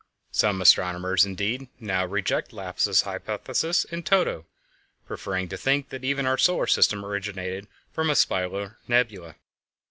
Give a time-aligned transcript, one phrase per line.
[0.31, 4.47] Some astronomers, indeed, now reject Laplace's hypothesis in toto,
[5.05, 9.35] preferring to think that even our solar system originated from a spiral nebula.